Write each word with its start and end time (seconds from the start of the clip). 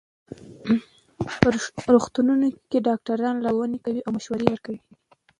په 1.83 1.89
روغتونونو 1.93 2.45
کې 2.69 2.77
ډاکټران 2.87 3.35
لارښوونې 3.43 3.79
کوي 3.85 4.01
او 4.03 4.11
مشوره 4.15 4.45
ورکوي. 4.47 4.79